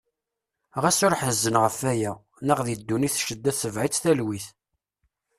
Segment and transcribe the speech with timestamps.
[0.81, 2.13] Ɣas ur ḥezzen ɣef aya.
[2.47, 4.47] Neɣ di ddunit ccedda tebeε-itt talwit.